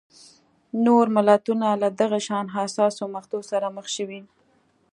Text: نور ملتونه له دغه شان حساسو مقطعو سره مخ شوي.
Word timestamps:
نور 0.85 1.05
ملتونه 1.15 1.67
له 1.81 1.89
دغه 2.01 2.19
شان 2.27 2.45
حساسو 2.55 3.03
مقطعو 3.15 3.41
سره 3.51 3.67
مخ 3.75 3.85
شوي. 3.95 4.21